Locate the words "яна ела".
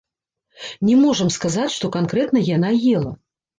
2.57-3.17